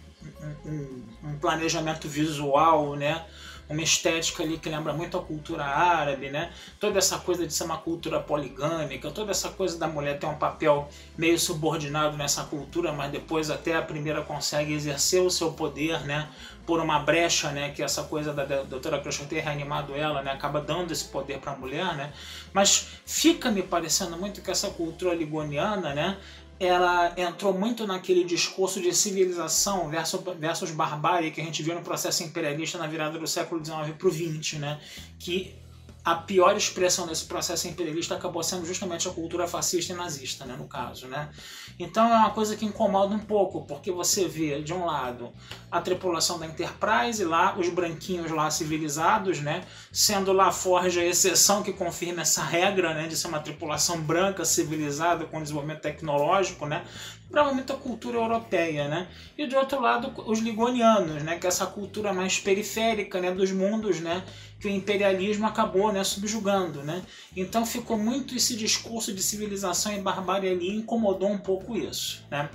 um, 0.65 1.03
um 1.23 1.39
planejamento 1.39 2.07
visual, 2.07 2.95
né? 2.95 3.25
Uma 3.69 3.83
estética 3.83 4.41
ali 4.41 4.57
que 4.57 4.67
lembra 4.67 4.91
muito 4.93 5.15
a 5.15 5.21
cultura 5.21 5.63
árabe, 5.63 6.29
né? 6.29 6.51
Toda 6.79 6.97
essa 6.97 7.19
coisa 7.19 7.45
de 7.45 7.53
ser 7.53 7.65
uma 7.65 7.77
cultura 7.77 8.19
poligâmica, 8.19 9.11
toda 9.11 9.29
essa 9.29 9.49
coisa 9.49 9.77
da 9.77 9.87
mulher 9.87 10.17
ter 10.17 10.25
um 10.25 10.35
papel 10.35 10.89
meio 11.15 11.37
subordinado 11.37 12.17
nessa 12.17 12.43
cultura, 12.45 12.91
mas 12.91 13.11
depois 13.11 13.51
até 13.51 13.75
a 13.75 13.81
primeira 13.81 14.23
consegue 14.23 14.73
exercer 14.73 15.21
o 15.21 15.29
seu 15.29 15.51
poder, 15.51 16.01
né? 16.01 16.27
Por 16.65 16.79
uma 16.79 16.99
brecha, 16.99 17.51
né? 17.51 17.69
Que 17.69 17.83
essa 17.83 18.03
coisa 18.03 18.33
da, 18.33 18.43
doutora 18.63 18.99
Crochet 18.99 19.27
ter 19.27 19.41
reanimado 19.41 19.95
ela, 19.95 20.23
né? 20.23 20.31
Acaba 20.31 20.59
dando 20.59 20.91
esse 20.91 21.05
poder 21.05 21.37
para 21.37 21.51
a 21.51 21.55
mulher, 21.55 21.95
né? 21.95 22.11
Mas 22.51 22.87
fica 23.05 23.51
me 23.51 23.61
parecendo 23.61 24.17
muito 24.17 24.41
que 24.41 24.49
essa 24.49 24.71
cultura 24.71 25.13
ligoniana, 25.13 25.93
né? 25.93 26.17
Ela 26.59 27.13
entrou 27.15 27.53
muito 27.53 27.87
naquele 27.87 28.23
discurso 28.25 28.81
de 28.81 28.93
civilização 28.93 29.89
versus, 29.89 30.19
versus 30.37 30.71
barbárie 30.71 31.31
que 31.31 31.39
a 31.39 31.43
gente 31.43 31.63
viu 31.63 31.73
no 31.73 31.81
processo 31.81 32.23
imperialista 32.23 32.77
na 32.77 32.85
virada 32.85 33.17
do 33.17 33.25
século 33.25 33.63
XIX 33.63 33.95
para 33.97 34.07
o 34.07 34.11
XX, 34.11 34.59
né? 34.59 34.79
que 35.17 35.55
a 36.03 36.15
pior 36.15 36.55
expressão 36.55 37.05
desse 37.05 37.25
processo 37.25 37.67
imperialista 37.67 38.15
acabou 38.15 38.41
sendo 38.41 38.65
justamente 38.65 39.07
a 39.07 39.11
cultura 39.11 39.47
fascista 39.47 39.93
e 39.93 39.95
nazista, 39.95 40.45
né, 40.45 40.55
no 40.57 40.67
caso, 40.67 41.07
né? 41.07 41.29
Então 41.77 42.07
é 42.07 42.17
uma 42.17 42.31
coisa 42.31 42.55
que 42.55 42.65
incomoda 42.65 43.13
um 43.13 43.19
pouco, 43.19 43.65
porque 43.65 43.91
você 43.91 44.27
vê 44.27 44.61
de 44.61 44.73
um 44.73 44.85
lado 44.85 45.31
a 45.69 45.81
tripulação 45.81 46.39
da 46.39 46.45
Enterprise 46.45 47.23
lá, 47.23 47.57
os 47.57 47.69
branquinhos 47.69 48.31
lá 48.31 48.49
civilizados, 48.49 49.39
né, 49.39 49.63
sendo 49.91 50.31
lá 50.31 50.51
Forge 50.51 50.99
a 50.99 51.05
exceção 51.05 51.61
que 51.61 51.73
confirma 51.73 52.21
essa 52.21 52.43
regra, 52.43 52.93
né, 52.93 53.07
de 53.07 53.15
ser 53.15 53.27
uma 53.27 53.39
tripulação 53.39 54.01
branca 54.01 54.45
civilizada 54.45 55.25
com 55.25 55.41
desenvolvimento 55.41 55.81
tecnológico, 55.81 56.65
né? 56.65 56.85
Provavelmente 57.29 57.71
a 57.71 57.75
cultura 57.75 58.17
europeia, 58.17 58.87
né? 58.87 59.07
E 59.37 59.47
de 59.47 59.55
outro 59.55 59.79
lado, 59.79 60.11
os 60.25 60.39
ligonianos, 60.39 61.23
né? 61.23 61.37
Que 61.37 61.45
é 61.45 61.49
essa 61.49 61.65
cultura 61.65 62.11
mais 62.13 62.39
periférica, 62.39 63.21
né? 63.21 63.31
Dos 63.31 63.51
mundos, 63.51 63.99
né? 63.99 64.23
Que 64.59 64.67
o 64.67 64.71
imperialismo 64.71 65.45
acabou, 65.45 65.91
né? 65.91 66.03
Subjugando, 66.03 66.83
né? 66.83 67.01
Então 67.35 67.65
ficou 67.65 67.97
muito 67.97 68.35
esse 68.35 68.55
discurso 68.55 69.13
de 69.13 69.21
civilização 69.21 69.93
e 69.93 70.01
barbárie 70.01 70.49
ali 70.49 70.75
incomodou 70.75 71.29
um 71.29 71.37
pouco 71.37 71.77
isso, 71.77 72.25
né? 72.29 72.49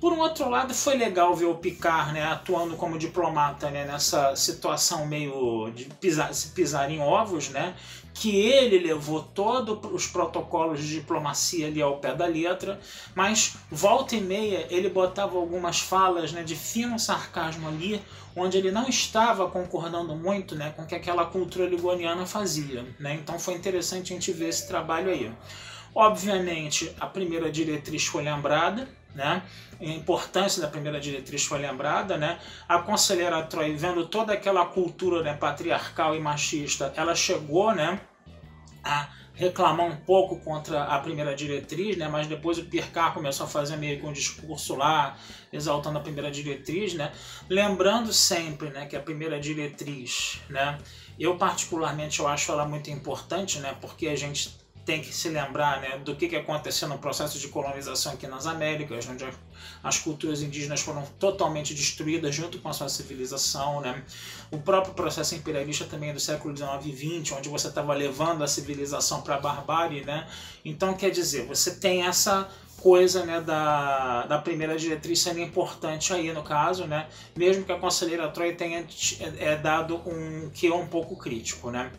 Por 0.00 0.12
um 0.12 0.18
outro 0.18 0.50
lado, 0.50 0.74
foi 0.74 0.94
legal 0.94 1.34
ver 1.34 1.46
o 1.46 1.54
Picard 1.54 2.12
né, 2.12 2.22
atuando 2.22 2.76
como 2.76 2.98
diplomata 2.98 3.70
né, 3.70 3.86
nessa 3.86 4.36
situação 4.36 5.06
meio 5.06 5.70
de 5.70 5.86
pisar, 5.86 6.30
pisar 6.54 6.90
em 6.90 7.00
ovos, 7.00 7.48
né, 7.48 7.74
que 8.12 8.34
ele 8.34 8.78
levou 8.78 9.22
todos 9.22 9.78
os 9.92 10.06
protocolos 10.06 10.80
de 10.80 11.00
diplomacia 11.00 11.66
ali 11.66 11.80
ao 11.80 11.96
pé 11.96 12.14
da 12.14 12.26
letra, 12.26 12.78
mas 13.14 13.56
volta 13.70 14.14
e 14.14 14.20
meia 14.20 14.66
ele 14.70 14.90
botava 14.90 15.36
algumas 15.36 15.80
falas 15.80 16.30
né, 16.30 16.42
de 16.42 16.56
fino 16.56 16.98
sarcasmo 16.98 17.66
ali, 17.66 18.02
onde 18.34 18.58
ele 18.58 18.70
não 18.70 18.88
estava 18.88 19.48
concordando 19.48 20.14
muito 20.14 20.54
né, 20.54 20.74
com 20.76 20.82
o 20.82 20.86
que 20.86 20.94
aquela 20.94 21.24
cultura 21.24 21.66
ligoniana 21.66 22.26
fazia. 22.26 22.84
Né? 22.98 23.14
Então 23.14 23.38
foi 23.38 23.54
interessante 23.54 24.12
a 24.12 24.16
gente 24.16 24.30
ver 24.30 24.48
esse 24.48 24.68
trabalho 24.68 25.10
aí. 25.10 25.32
Obviamente, 25.94 26.94
a 27.00 27.06
primeira 27.06 27.50
diretriz 27.50 28.06
foi 28.06 28.22
lembrada, 28.22 28.86
né? 29.16 29.42
a 29.80 29.84
importância 29.84 30.62
da 30.62 30.68
primeira 30.68 30.98
diretriz 31.00 31.44
foi 31.44 31.58
lembrada, 31.58 32.16
né? 32.16 32.38
A 32.68 32.78
conselheira 32.78 33.42
Troy, 33.42 33.74
vendo 33.74 34.06
toda 34.06 34.32
aquela 34.32 34.64
cultura 34.64 35.22
né, 35.22 35.34
patriarcal 35.34 36.16
e 36.16 36.20
machista, 36.20 36.92
ela 36.96 37.14
chegou, 37.14 37.74
né, 37.74 38.00
a 38.82 39.08
reclamar 39.34 39.86
um 39.86 39.96
pouco 39.96 40.40
contra 40.40 40.84
a 40.84 40.98
primeira 40.98 41.34
diretriz, 41.34 41.96
né? 41.96 42.08
Mas 42.08 42.26
depois 42.26 42.56
o 42.56 42.64
Pircar 42.64 43.12
começou 43.12 43.44
a 43.44 43.48
fazer 43.48 43.76
meio 43.76 44.00
que 44.00 44.06
um 44.06 44.12
discurso 44.12 44.74
lá, 44.74 45.14
exaltando 45.52 45.98
a 45.98 46.00
primeira 46.00 46.30
diretriz, 46.30 46.94
né? 46.94 47.12
Lembrando 47.48 48.14
sempre, 48.14 48.70
né, 48.70 48.86
que 48.86 48.96
a 48.96 49.00
primeira 49.00 49.38
diretriz, 49.38 50.40
né? 50.48 50.78
Eu 51.18 51.36
particularmente 51.36 52.20
eu 52.20 52.28
acho 52.28 52.50
ela 52.50 52.64
muito 52.64 52.90
importante, 52.90 53.58
né? 53.58 53.76
Porque 53.78 54.08
a 54.08 54.16
gente 54.16 54.65
tem 54.86 55.02
que 55.02 55.12
se 55.12 55.28
lembrar 55.28 55.80
né, 55.80 55.98
do 55.98 56.14
que, 56.14 56.28
que 56.28 56.36
aconteceu 56.36 56.88
no 56.88 56.96
processo 56.96 57.40
de 57.40 57.48
colonização 57.48 58.12
aqui 58.12 58.28
nas 58.28 58.46
Américas, 58.46 59.08
onde 59.08 59.26
as 59.82 59.98
culturas 59.98 60.42
indígenas 60.42 60.80
foram 60.80 61.04
totalmente 61.18 61.74
destruídas 61.74 62.32
junto 62.32 62.60
com 62.60 62.68
a 62.68 62.72
sua 62.72 62.88
civilização. 62.88 63.80
Né? 63.80 64.04
O 64.48 64.58
próprio 64.58 64.94
processo 64.94 65.34
imperialista 65.34 65.84
também 65.86 66.10
é 66.10 66.12
do 66.12 66.20
século 66.20 66.56
XIX 66.56 66.70
e 66.86 67.20
XX, 67.20 67.32
onde 67.36 67.48
você 67.48 67.66
estava 67.66 67.92
levando 67.94 68.44
a 68.44 68.46
civilização 68.46 69.22
para 69.22 69.34
a 69.34 69.40
barbárie. 69.40 70.04
Né? 70.04 70.24
Então, 70.64 70.94
quer 70.94 71.10
dizer, 71.10 71.46
você 71.46 71.74
tem 71.74 72.06
essa 72.06 72.48
coisa 72.80 73.24
né, 73.24 73.40
da, 73.40 74.26
da 74.26 74.38
primeira 74.38 74.76
diretriz 74.76 75.18
sendo 75.18 75.40
importante 75.40 76.12
aí 76.12 76.32
no 76.32 76.44
caso, 76.44 76.86
né? 76.86 77.08
mesmo 77.34 77.64
que 77.64 77.72
a 77.72 77.78
conselheira 77.78 78.28
Troy 78.28 78.52
tenha 78.52 78.86
é, 79.18 79.52
é 79.52 79.56
dado 79.56 79.96
um 80.06 80.48
que 80.50 80.68
é 80.68 80.74
um 80.74 80.86
pouco 80.86 81.16
crítico. 81.16 81.72
Né? 81.72 81.90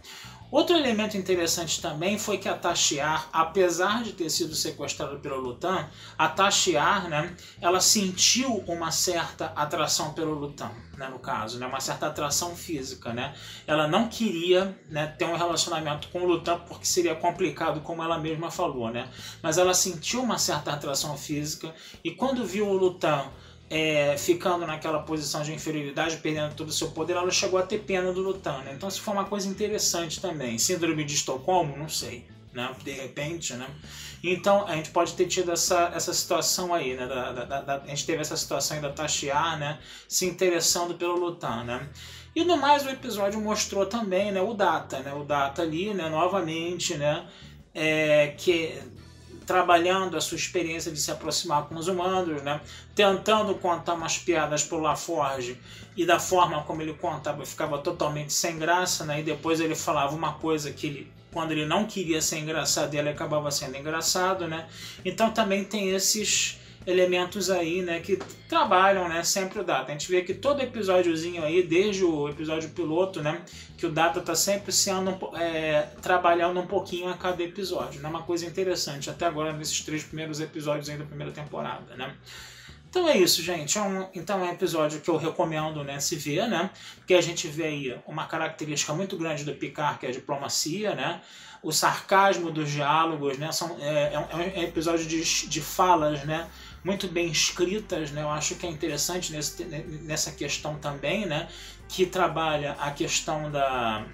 Outro 0.50 0.78
elemento 0.78 1.18
interessante 1.18 1.82
também 1.82 2.18
foi 2.18 2.38
que 2.38 2.48
a 2.48 2.54
Tashiar, 2.54 3.28
apesar 3.34 4.02
de 4.02 4.14
ter 4.14 4.30
sido 4.30 4.56
sequestrada 4.56 5.18
pelo 5.18 5.42
Lutan, 5.42 5.90
a 6.18 6.30
Tashiar, 6.30 7.10
né, 7.10 7.36
ela 7.60 7.82
sentiu 7.82 8.64
uma 8.66 8.90
certa 8.90 9.48
atração 9.48 10.14
pelo 10.14 10.34
Lutan, 10.34 10.72
né, 10.98 11.10
no 11.10 11.20
caso, 11.20 11.60
né, 11.60 11.68
uma 11.68 11.82
certa 11.82 12.08
atração 12.08 12.56
física, 12.56 13.12
né. 13.12 13.36
Ela 13.68 13.90
não 13.90 14.08
queria, 14.08 14.74
né, 14.90 15.08
ter 15.08 15.26
um 15.26 15.36
relacionamento 15.36 16.08
com 16.08 16.22
o 16.22 16.26
Lutan 16.26 16.60
porque 16.60 16.86
seria 16.86 17.16
complicado, 17.16 17.82
como 17.82 18.02
ela 18.02 18.18
mesma 18.18 18.50
falou, 18.50 18.90
né. 18.90 19.10
Mas 19.44 19.58
ela 19.58 19.74
sentiu 19.74 20.22
uma 20.22 20.38
certa 20.38 20.72
atração 20.72 21.18
física 21.18 21.76
e 22.02 22.12
quando 22.12 22.46
viu 22.46 22.70
o 22.70 22.78
Lutan 22.78 23.30
é, 23.70 24.18
ficando 24.18 24.66
naquela 24.66 25.00
posição 25.00 25.44
de 25.44 25.54
inferioridade, 25.54 26.18
perdendo 26.18 26.56
todo 26.56 26.70
o 26.70 26.74
seu 26.74 26.92
poder, 26.92 27.14
ela 27.14 27.32
chegou 27.32 27.60
a 27.60 27.64
ter 27.64 27.80
pena 27.80 28.14
do 28.14 28.22
Lutan. 28.22 28.60
Né? 28.60 28.74
Então 28.76 28.88
isso 28.88 29.02
foi 29.02 29.14
uma 29.14 29.26
coisa 29.26 29.48
interessante 29.48 30.22
também. 30.22 30.58
Síndrome 30.58 31.04
de 31.04 31.16
Estocolmo? 31.16 31.76
Não 31.76 31.90
sei. 31.90 32.26
Né? 32.54 32.70
De 32.84 32.92
repente, 32.92 33.54
né? 33.54 33.68
Então 34.24 34.66
a 34.66 34.76
gente 34.76 34.90
pode 34.90 35.14
ter 35.14 35.28
tido 35.28 35.52
essa, 35.52 35.92
essa 35.94 36.14
situação 36.14 36.74
aí, 36.74 36.96
né? 36.96 37.06
Da, 37.06 37.32
da, 37.32 37.62
da, 37.62 37.76
a 37.84 37.88
gente 37.88 38.06
teve 38.06 38.22
essa 38.22 38.36
situação 38.36 38.78
aí 38.78 38.82
da 38.82 38.90
Tashiar, 38.90 39.60
né? 39.60 39.78
Se 40.08 40.26
interessando 40.26 40.96
pelo 40.96 41.20
Lutan, 41.20 41.64
né? 41.66 41.88
E 42.36 42.44
no 42.44 42.58
mais 42.58 42.86
o 42.86 42.90
episódio 42.90 43.40
mostrou 43.40 43.86
também, 43.86 44.32
né? 44.32 44.42
O 44.42 44.54
Data, 44.54 45.00
né? 45.00 45.14
O 45.14 45.24
Data 45.24 45.62
ali, 45.62 45.94
né? 45.94 46.10
Novamente, 46.10 46.96
né? 46.96 47.28
É, 47.76 48.34
que 48.38 48.82
trabalhando 49.48 50.18
a 50.18 50.22
sua 50.22 50.36
experiência 50.36 50.92
de 50.92 51.00
se 51.00 51.10
aproximar 51.10 51.64
com 51.64 51.76
os 51.76 51.88
humanos, 51.88 52.44
né? 52.44 52.60
tentando 52.94 53.56
contar 53.56 53.94
umas 53.94 54.18
piadas 54.18 54.62
por 54.62 54.82
LaForge 54.82 55.58
e 55.96 56.06
da 56.06 56.20
forma 56.20 56.62
como 56.64 56.82
ele 56.82 56.94
contava 56.94 57.46
ficava 57.46 57.78
totalmente 57.78 58.34
sem 58.34 58.60
graça, 58.60 59.06
né? 59.06 59.22
e 59.22 59.24
depois 59.24 59.62
ele 59.62 59.74
falava 59.74 60.14
uma 60.14 60.34
coisa 60.34 60.72
que 60.72 60.88
ele, 60.88 61.12
quando 61.32 61.54
ele 61.54 61.66
não 61.66 61.86
queria 61.86 62.22
ser 62.22 62.40
engraçado, 62.40 62.94
ele 62.94 63.08
acabava 63.08 63.50
sendo 63.50 63.78
engraçado. 63.78 64.48
Né? 64.48 64.68
Então 65.06 65.32
também 65.32 65.64
tem 65.64 65.92
esses 65.92 66.60
elementos 66.88 67.52
aí, 67.52 67.82
né, 67.82 68.00
que 68.00 68.18
trabalham, 68.48 69.10
né, 69.10 69.22
sempre 69.22 69.60
o 69.60 69.64
Data. 69.64 69.90
A 69.90 69.92
gente 69.92 70.10
vê 70.10 70.22
que 70.22 70.34
todo 70.34 70.62
episódiozinho 70.62 71.44
aí, 71.44 71.62
desde 71.62 72.06
o 72.06 72.30
episódio 72.30 72.70
piloto, 72.70 73.22
né, 73.22 73.42
que 73.78 73.86
o 73.86 73.92
Data 73.92 74.22
tá 74.22 74.34
sempre 74.34 74.72
sendo, 74.72 75.12
é, 75.36 75.82
trabalhando 76.02 76.58
um 76.62 76.66
pouquinho 76.66 77.10
a 77.10 77.18
cada 77.18 77.44
episódio, 77.44 78.02
né, 78.02 78.08
uma 78.08 78.24
coisa 78.24 78.46
interessante, 78.46 79.10
até 79.10 79.26
agora 79.26 79.52
nesses 79.52 79.82
três 79.82 80.02
primeiros 80.04 80.40
episódios 80.40 80.90
aí 80.90 80.98
da 80.98 81.04
primeira 81.04 81.34
temporada, 81.34 81.94
né. 81.98 82.16
Então 82.90 83.08
é 83.08 83.18
isso, 83.18 83.42
gente. 83.42 83.78
É 83.78 83.82
um, 83.82 84.08
então 84.14 84.40
é 84.40 84.50
um 84.50 84.54
episódio 84.54 85.02
que 85.02 85.10
eu 85.10 85.18
recomendo 85.18 85.84
né, 85.84 86.00
se 86.00 86.16
ver, 86.16 86.48
né? 86.48 86.70
Porque 86.98 87.14
a 87.14 87.22
gente 87.22 87.48
vê 87.48 87.66
aí 87.66 88.00
uma 88.08 88.26
característica 88.26 88.94
muito 88.94 89.18
grande 89.18 89.44
do 89.44 89.54
Picard, 89.54 90.00
que 90.00 90.06
é 90.06 90.10
a 90.10 90.12
diplomacia, 90.12 90.96
né? 90.96 91.22
O 91.62 91.72
sarcasmo 91.72 92.52
dos 92.52 92.72
diálogos, 92.72 93.38
né? 93.38 93.52
São, 93.52 93.78
é, 93.80 94.14
é 94.14 94.20
um 94.20 94.40
é 94.40 94.64
episódio 94.64 95.06
de, 95.06 95.48
de 95.48 95.62
falas, 95.62 96.24
né? 96.24 96.48
muito 96.88 97.08
bem 97.10 97.28
escritas, 97.28 98.12
né? 98.12 98.22
Eu 98.22 98.30
acho 98.30 98.56
que 98.56 98.66
é 98.66 98.70
interessante 98.70 99.34
nesse, 99.34 99.66
nessa 99.66 100.32
questão 100.32 100.76
também, 100.76 101.26
né? 101.26 101.50
Que 101.90 102.06
trabalha 102.06 102.78
a 102.80 102.92
questão 102.92 103.52
da 103.52 104.06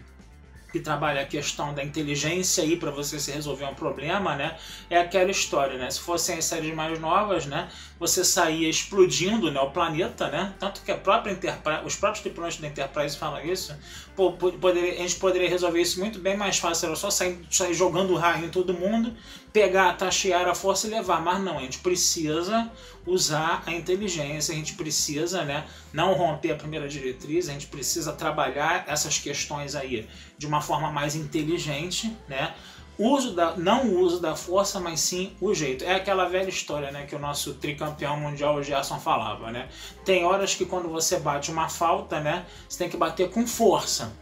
que 0.74 0.80
trabalha 0.80 1.22
a 1.22 1.25
questão 1.25 1.72
da 1.72 1.84
inteligência 1.84 2.63
aí 2.63 2.75
para 2.75 2.89
você 2.89 3.20
se 3.20 3.32
resolver 3.32 3.65
um 3.65 3.75
problema, 3.75 4.36
né? 4.36 4.58
É 4.89 4.98
aquela 4.98 5.30
história, 5.30 5.77
né? 5.77 5.88
Se 5.92 6.00
fossem 6.00 6.39
as 6.39 6.46
séries 6.46 6.74
mais 6.74 7.00
novas, 7.00 7.46
né? 7.46 7.70
Você 8.00 8.25
saía 8.25 8.68
explodindo, 8.68 9.51
né? 9.51 9.60
O 9.60 9.70
planeta, 9.70 10.30
né? 10.30 10.51
Tanto 10.60 10.82
que 10.82 10.92
a 10.92 10.98
própria 10.98 11.38
os 11.86 11.96
próprios 11.96 12.24
tripulantes 12.24 12.60
da 12.60 12.68
Enterprise 12.68 13.15
falam 13.15 13.46
isso. 13.46 13.77
Poderia, 14.15 14.93
a 14.93 14.98
gente 14.98 15.15
poderia 15.15 15.50
resolver 15.50 15.82
isso 15.82 16.00
muito 16.00 16.20
bem 16.20 16.38
mais 16.38 16.58
fácil. 16.58 16.88
Era 16.88 16.96
só 16.96 17.10
sair, 17.10 17.39
sair 17.50 17.74
jogando 17.74 18.13
raio 18.15 18.46
em 18.46 18.50
todo 18.50 18.74
mundo, 18.74 19.13
pegar, 19.51 19.93
taxear 19.93 20.48
a 20.48 20.53
força 20.53 20.88
e 20.88 20.91
levar. 20.91 21.22
Mas 21.22 21.41
não, 21.41 21.58
a 21.58 21.62
gente 21.62 21.79
precisa 21.79 22.72
usar 23.05 23.63
a 23.65 23.72
inteligência, 23.72 24.53
a 24.53 24.58
gente 24.58 24.75
precisa, 24.75 25.43
né? 25.43 25.65
Não 25.91 26.13
romper 26.13 26.51
a 26.51 26.55
primeira 26.55 26.88
diretriz, 26.88 27.50
a 27.50 27.53
gente 27.53 27.67
precisa 27.67 28.13
trabalhar 28.13 28.86
essas 28.88 29.17
questões 29.17 29.75
aí 29.75 30.08
de 30.38 30.46
uma 30.46 30.62
forma 30.62 30.91
mais 30.91 31.15
inteligente, 31.15 32.15
né? 32.27 32.53
Uso 32.98 33.34
da, 33.34 33.56
não 33.56 33.88
o 33.88 34.00
uso 34.00 34.20
da 34.20 34.36
força, 34.36 34.80
mas 34.80 35.00
sim 35.00 35.36
o 35.42 35.54
jeito. 35.54 35.84
É 35.84 35.96
aquela 35.96 36.26
velha 36.26 36.50
história, 36.50 36.92
né, 36.92 37.06
que 37.06 37.16
o 37.16 37.20
nosso 37.20 37.56
tricampeão 37.56 38.20
mundial 38.20 38.56
o 38.56 38.64
Gerson 38.64 39.00
falava, 39.00 39.52
né? 39.52 39.68
Tem 40.06 40.24
horas 40.24 40.54
que 40.54 40.66
quando 40.66 40.90
você 40.90 41.20
bate 41.20 41.50
uma 41.52 41.70
falta, 41.70 42.20
né, 42.20 42.46
você 42.70 42.78
tem 42.78 42.90
que 42.90 42.98
bater 42.98 43.32
com 43.32 43.48
força, 43.48 44.14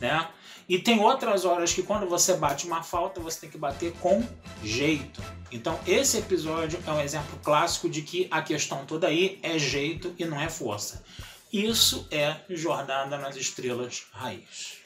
né? 0.00 0.28
E 0.68 0.78
tem 0.78 1.00
outras 1.00 1.44
horas 1.44 1.72
que 1.72 1.82
quando 1.82 2.08
você 2.08 2.34
bate 2.36 2.64
uma 2.64 2.80
falta, 2.80 3.20
você 3.20 3.40
tem 3.40 3.50
que 3.50 3.58
bater 3.58 3.92
com 3.94 4.24
jeito. 4.62 5.20
Então, 5.50 5.76
esse 5.84 6.18
episódio 6.18 6.78
é 6.86 6.90
um 6.92 7.00
exemplo 7.00 7.36
clássico 7.42 7.88
de 7.88 8.02
que 8.02 8.28
a 8.30 8.40
questão 8.40 8.86
toda 8.86 9.08
aí 9.08 9.40
é 9.42 9.58
jeito 9.58 10.14
e 10.16 10.24
não 10.24 10.40
é 10.40 10.48
força. 10.48 11.04
Isso 11.52 12.06
é 12.12 12.36
Jornada 12.48 13.18
nas 13.18 13.34
Estrelas 13.34 14.06
Raiz. 14.12 14.78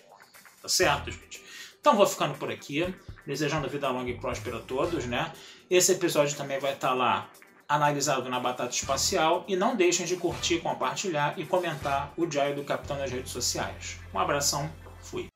Tá 0.63 0.69
certo, 0.71 1.11
gente? 1.11 1.43
Então 1.79 1.95
vou 1.95 2.07
ficando 2.07 2.33
por 2.39 2.51
aqui, 2.51 2.95
desejando 3.27 3.69
vida 3.69 3.89
longa 3.89 4.11
e 4.11 4.19
próspera 4.19 4.59
a 4.59 4.61
todos, 4.61 5.07
né? 5.07 5.33
Esse 5.71 5.93
episódio 5.93 6.37
também 6.37 6.59
vai 6.59 6.73
estar 6.73 6.95
lá 6.95 7.29
analisado 7.69 8.29
na 8.29 8.39
Batata 8.39 8.75
Espacial 8.75 9.45
e 9.49 9.57
não 9.57 9.75
deixem 9.75 10.07
de 10.07 10.17
curtir, 10.17 10.61
compartilhar 10.61 11.39
e 11.39 11.45
comentar 11.45 12.13
o 12.17 12.27
Diário 12.27 12.57
do 12.57 12.65
Capitão 12.65 12.99
nas 12.99 13.11
redes 13.11 13.33
sociais. 13.33 13.99
Um 14.13 14.19
abração, 14.19 14.71
fui. 15.01 15.29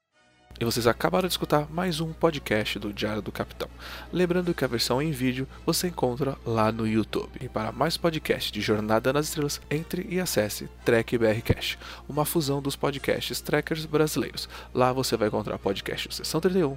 E 0.60 0.64
vocês 0.64 0.88
acabaram 0.88 1.28
de 1.28 1.34
escutar 1.34 1.70
mais 1.70 2.00
um 2.00 2.12
podcast 2.12 2.80
do 2.80 2.92
Diário 2.92 3.22
do 3.22 3.30
Capitão. 3.30 3.68
Lembrando 4.12 4.52
que 4.52 4.64
a 4.64 4.68
versão 4.68 5.00
em 5.00 5.12
vídeo 5.12 5.46
você 5.64 5.86
encontra 5.86 6.36
lá 6.44 6.72
no 6.72 6.84
YouTube. 6.84 7.30
E 7.40 7.48
para 7.48 7.70
mais 7.70 7.96
podcasts 7.96 8.50
de 8.50 8.60
Jornada 8.60 9.12
nas 9.12 9.28
Estrelas, 9.28 9.60
entre 9.70 10.04
e 10.10 10.18
acesse 10.18 10.68
Trek 10.84 11.16
BR 11.16 11.42
Cash, 11.44 11.78
uma 12.08 12.24
fusão 12.24 12.60
dos 12.60 12.74
podcasts 12.74 13.40
trekkers 13.40 13.86
brasileiros. 13.86 14.48
Lá 14.74 14.92
você 14.92 15.16
vai 15.16 15.28
encontrar 15.28 15.58
podcasts 15.58 16.16
Sessão 16.16 16.40
31, 16.40 16.76